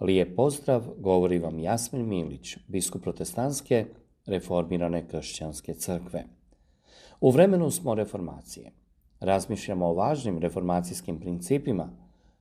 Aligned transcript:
Lijep 0.00 0.36
pozdrav, 0.36 0.84
govori 0.98 1.38
vam 1.38 1.58
Jasmin 1.58 2.08
Milić, 2.08 2.56
biskup 2.68 3.02
protestantske 3.02 3.86
reformirane 4.26 5.08
kršćanske 5.08 5.74
crkve. 5.74 6.24
U 7.20 7.30
vremenu 7.30 7.70
smo 7.70 7.94
reformacije. 7.94 8.72
Razmišljamo 9.20 9.86
o 9.86 9.94
važnim 9.94 10.38
reformacijskim 10.38 11.20
principima, 11.20 11.90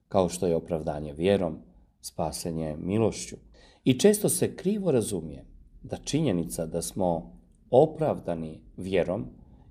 kao 0.08 0.30
što 0.30 0.48
je 0.48 0.56
opravdanje 0.56 1.14
vjerom, 1.14 1.58
spasenje 2.02 2.78
milošću. 2.78 3.36
I 3.84 4.00
često 4.00 4.30
se 4.30 4.56
krivo 4.56 4.92
razumije 4.92 5.46
da 5.84 5.98
činjenica 5.98 6.66
da 6.66 6.82
smo 6.82 7.40
opravdani 7.72 8.62
vjerom 8.78 9.26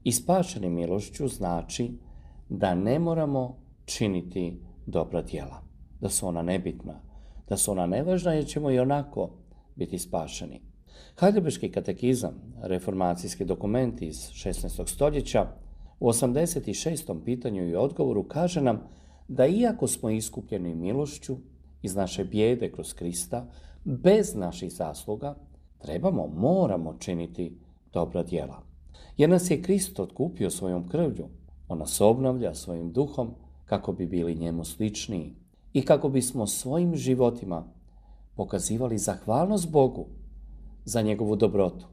i 0.04 0.12
spašeni 0.12 0.68
milošću 0.70 1.28
znači 1.28 1.90
da 2.48 2.74
ne 2.74 2.98
moramo 2.98 3.56
činiti 3.84 4.60
dobra 4.86 5.22
djela, 5.22 5.62
da 6.00 6.08
su 6.08 6.26
ona 6.26 6.42
nebitna, 6.42 7.07
da 7.48 7.56
su 7.56 7.70
ona 7.72 7.86
nevažna 7.86 8.32
jer 8.32 8.46
ćemo 8.46 8.70
i 8.70 8.78
onako 8.78 9.30
biti 9.76 9.98
spašeni. 9.98 10.60
Heidelberški 11.20 11.70
katekizam, 11.70 12.34
reformacijski 12.62 13.44
dokument 13.44 14.02
iz 14.02 14.16
16. 14.16 14.86
stoljeća, 14.86 15.46
u 16.00 16.08
86. 16.08 17.24
pitanju 17.24 17.68
i 17.68 17.74
odgovoru 17.74 18.22
kaže 18.22 18.60
nam 18.60 18.80
da 19.28 19.46
iako 19.46 19.86
smo 19.86 20.10
iskupljeni 20.10 20.74
milošću 20.74 21.36
iz 21.82 21.94
naše 21.94 22.24
bijede 22.24 22.72
kroz 22.72 22.94
Krista, 22.94 23.46
bez 23.84 24.34
naših 24.34 24.72
zasluga, 24.72 25.34
trebamo, 25.78 26.26
moramo 26.26 26.96
činiti 26.98 27.58
dobra 27.92 28.22
djela. 28.22 28.62
Jer 29.16 29.30
nas 29.30 29.50
je 29.50 29.62
Krist 29.62 30.00
otkupio 30.00 30.50
svojom 30.50 30.88
krvlju, 30.88 31.28
on 31.68 31.78
nas 31.78 32.00
obnavlja 32.00 32.54
svojim 32.54 32.92
duhom 32.92 33.34
kako 33.64 33.92
bi 33.92 34.06
bili 34.06 34.34
njemu 34.34 34.64
sličniji 34.64 35.34
i 35.78 35.82
kako 35.82 36.08
bismo 36.08 36.46
svojim 36.46 36.96
životima 36.96 37.64
pokazivali 38.34 38.98
zahvalnost 38.98 39.70
Bogu 39.70 40.06
za 40.84 41.02
njegovu 41.02 41.36
dobrotu, 41.36 41.86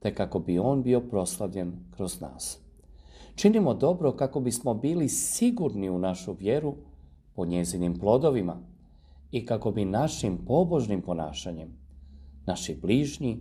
te 0.00 0.14
kako 0.14 0.38
bi 0.38 0.58
on 0.58 0.82
bio 0.82 1.00
proslavljen 1.00 1.72
kroz 1.96 2.20
nas. 2.20 2.58
Činimo 3.34 3.74
dobro 3.74 4.12
kako 4.12 4.40
bismo 4.40 4.74
bili 4.74 5.08
sigurni 5.08 5.90
u 5.90 5.98
našu 5.98 6.32
vjeru 6.40 6.74
po 7.34 7.46
njezinim 7.46 7.98
plodovima 7.98 8.56
i 9.30 9.46
kako 9.46 9.70
bi 9.70 9.84
našim 9.84 10.38
pobožnim 10.46 11.02
ponašanjem 11.02 11.68
naši 12.46 12.78
bližnji 12.82 13.40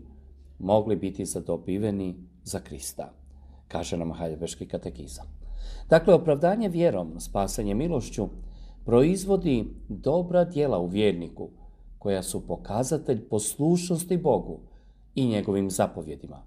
mogli 0.60 0.96
biti 0.96 1.26
zadobiveni 1.26 2.16
za 2.44 2.60
Krista, 2.60 3.14
kaže 3.68 3.98
nam 3.98 4.12
Haljebeški 4.12 4.68
katekizam. 4.68 5.26
Dakle, 5.90 6.14
opravdanje 6.14 6.70
vjerom, 6.70 7.20
spasanje 7.20 7.76
milošću, 7.76 8.28
proizvodi 8.88 9.68
dobra 9.90 10.46
djela 10.46 10.80
u 10.80 10.88
vjerniku, 10.88 11.50
koja 12.00 12.24
su 12.24 12.48
pokazatelj 12.48 13.28
poslušnosti 13.30 14.18
Bogu 14.18 14.60
i 15.16 15.28
njegovim 15.28 15.70
zapovjedima. 15.70 16.44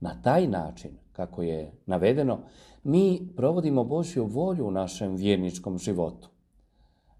Na 0.00 0.22
taj 0.22 0.46
način, 0.46 0.90
kako 1.12 1.42
je 1.42 1.72
navedeno, 1.86 2.38
mi 2.84 3.28
provodimo 3.36 3.84
Božju 3.84 4.24
volju 4.26 4.66
u 4.66 4.70
našem 4.70 5.16
vjerničkom 5.16 5.78
životu. 5.78 6.28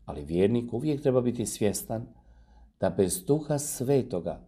Ali 0.05 0.25
vjernik 0.25 0.72
uvijek 0.72 1.03
treba 1.03 1.21
biti 1.21 1.47
svjestan 1.47 2.07
da 2.81 2.91
bez 2.91 3.25
duha 3.25 3.59
svetoga 3.59 4.41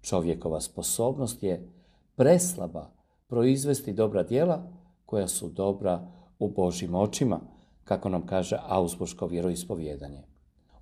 čovjekova 0.00 0.60
sposobnost 0.60 1.42
je 1.42 1.68
preslaba 2.16 2.90
proizvesti 3.26 3.92
dobra 3.92 4.22
djela 4.22 4.62
koja 5.06 5.28
su 5.28 5.48
dobra 5.48 6.08
u 6.38 6.48
Božim 6.48 6.94
očima, 6.94 7.40
kako 7.88 8.08
nam 8.08 8.26
kaže 8.26 8.56
Augsburško 8.68 9.26
vjeroispovjedanje. 9.26 10.22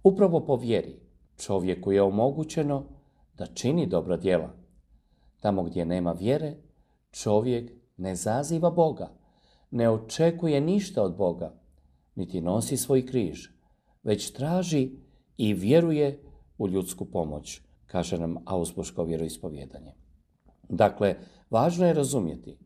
Upravo 0.03 0.41
po 0.47 0.57
vjeri 0.57 1.01
čovjeku 1.37 1.93
je 1.93 2.03
omogućeno 2.03 2.85
da 3.39 3.47
čini 3.47 3.87
dobra 3.87 4.17
djela. 4.17 4.51
Tamo 5.41 5.63
gdje 5.63 5.85
nema 5.85 6.13
vjere, 6.13 6.55
čovjek 7.11 7.73
ne 7.97 8.15
zaziva 8.15 8.71
Boga, 8.71 9.11
ne 9.71 9.91
očekuje 9.91 10.61
ništa 10.61 11.03
od 11.03 11.17
Boga, 11.17 11.55
niti 12.15 12.41
nosi 12.41 12.77
svoj 12.77 13.07
križ, 13.07 13.49
već 14.03 14.33
traži 14.33 14.91
i 15.37 15.55
vjeruje 15.55 16.23
u 16.59 16.69
ljudsku 16.69 17.05
pomoć, 17.05 17.61
kaže 17.87 18.19
nam 18.19 18.37
Augsburško 18.45 19.05
vjeroispovjedanje. 19.05 19.95
Dakle, 20.69 21.17
važno 21.51 21.87
je 21.87 21.95
razumjeti 21.95 22.59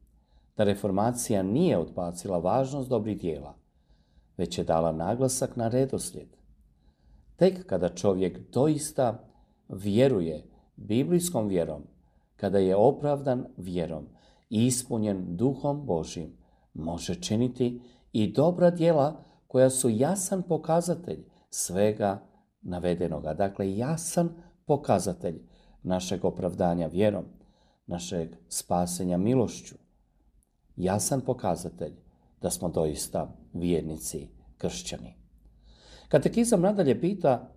da 0.56 0.64
reformacija 0.64 1.42
nije 1.42 1.78
odbacila 1.78 2.38
važnost 2.38 2.88
dobrih 2.88 3.20
dijela, 3.20 3.59
već 4.40 4.58
je 4.58 4.64
dala 4.64 4.92
naglasak 4.92 5.56
na 5.56 5.68
redoslijed. 5.68 6.28
Tek 7.36 7.66
kada 7.66 7.88
čovjek 7.88 8.52
doista 8.52 9.24
vjeruje 9.68 10.44
biblijskom 10.76 11.48
vjerom, 11.48 11.82
kada 12.36 12.58
je 12.58 12.76
opravdan 12.76 13.46
vjerom 13.56 14.06
i 14.50 14.66
ispunjen 14.66 15.36
duhom 15.36 15.86
Božim, 15.86 16.32
može 16.74 17.14
činiti 17.14 17.82
i 18.12 18.32
dobra 18.32 18.70
djela 18.70 19.24
koja 19.46 19.70
su 19.70 19.88
jasan 19.90 20.42
pokazatelj 20.42 21.24
svega 21.50 22.22
navedenoga. 22.62 23.34
Dakle, 23.34 23.76
jasan 23.76 24.28
pokazatelj 24.66 25.42
našeg 25.82 26.24
opravdanja 26.24 26.86
vjerom, 26.86 27.24
našeg 27.86 28.36
spasenja 28.48 29.18
milošću. 29.18 29.74
Jasan 30.76 31.20
pokazatelj 31.20 32.09
da 32.42 32.50
smo 32.50 32.68
doista 32.68 33.36
vjernici 33.52 34.28
kršćani. 34.58 35.14
Katekizam 36.08 36.60
nadalje 36.60 37.00
pita 37.00 37.52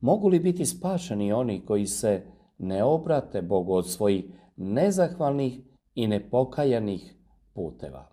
mogu 0.00 0.28
li 0.28 0.38
biti 0.38 0.66
spašeni 0.66 1.32
oni 1.32 1.66
koji 1.66 1.86
se 1.86 2.22
ne 2.58 2.84
obrate 2.84 3.42
Bogu 3.42 3.72
od 3.72 3.88
svojih 3.88 4.24
nezahvalnih 4.56 5.60
i 5.94 6.06
nepokajanih 6.06 7.14
puteva? 7.52 8.08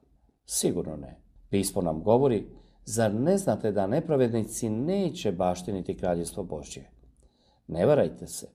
Sigurno 0.46 0.96
ne. 0.96 1.18
Pismo 1.50 1.82
nam 1.82 2.04
govori, 2.04 2.48
zar 2.86 3.14
ne 3.14 3.38
znate 3.38 3.72
da 3.72 3.88
nepravednici 3.88 4.70
neće 4.70 5.32
baštiniti 5.32 5.98
kraljestvo 5.98 6.44
Božje? 6.44 6.90
Ne 7.68 7.86
varajte 7.86 8.28
se. 8.28 8.48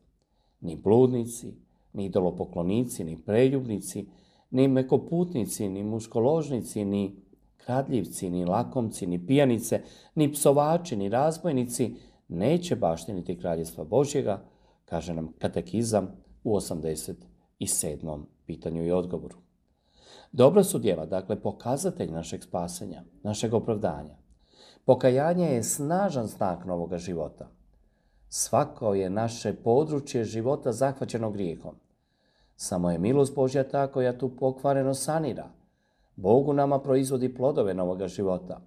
Ni 0.60 0.76
bludnici, 0.76 1.54
ni 1.92 2.04
idolopoklonici, 2.04 3.04
ni 3.04 3.22
preljubnici, 3.26 4.06
ni 4.50 4.68
mekoputnici, 4.68 5.68
ni 5.68 5.84
muškoložnici, 5.84 6.84
ni 6.84 7.16
kradljivci, 7.64 8.30
ni 8.30 8.44
lakomci, 8.44 9.06
ni 9.06 9.26
pijanice, 9.26 9.82
ni 10.14 10.32
psovači, 10.32 10.96
ni 10.96 11.08
razbojnici 11.08 11.96
neće 12.28 12.76
baštiniti 12.76 13.38
kraljestva 13.38 13.84
Božjega, 13.84 14.42
kaže 14.84 15.14
nam 15.14 15.32
katekizam 15.38 16.08
u 16.44 16.54
87. 16.56 18.22
pitanju 18.46 18.86
i 18.86 18.90
odgovoru. 18.90 19.36
Dobra 20.32 20.64
su 20.64 20.78
djela, 20.78 21.06
dakle, 21.06 21.40
pokazatelj 21.40 22.10
našeg 22.10 22.42
spasenja, 22.42 23.02
našeg 23.22 23.54
opravdanja. 23.54 24.16
Pokajanje 24.84 25.46
je 25.46 25.62
snažan 25.62 26.26
znak 26.26 26.64
novoga 26.64 26.98
života. 26.98 27.48
Svako 28.28 28.94
je 28.94 29.10
naše 29.10 29.54
područje 29.54 30.24
života 30.24 30.72
zahvaćeno 30.72 31.30
grijehom. 31.30 31.74
Samo 32.56 32.90
je 32.90 32.98
milost 32.98 33.34
Božja 33.34 33.68
ta 33.68 33.86
koja 33.86 34.18
tu 34.18 34.36
pokvareno 34.36 34.94
sanira– 34.94 35.50
Bogu 36.20 36.52
nama 36.52 36.78
proizvodi 36.78 37.34
plodove 37.34 37.74
novoga 37.74 38.08
života. 38.08 38.60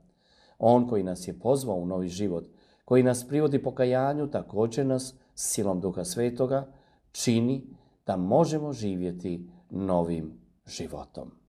On 0.59 0.88
koji 0.88 1.03
nas 1.03 1.27
je 1.27 1.39
pozvao 1.39 1.75
u 1.75 1.85
novi 1.85 2.07
život, 2.07 2.45
koji 2.85 3.03
nas 3.03 3.27
privodi 3.27 3.63
pokajanju, 3.63 4.27
također 4.27 4.85
nas 4.85 5.15
silom 5.35 5.81
Duha 5.81 6.03
Svetoga 6.03 6.67
čini 7.11 7.67
da 8.05 8.17
možemo 8.17 8.73
živjeti 8.73 9.50
novim 9.69 10.33
životom. 10.65 11.42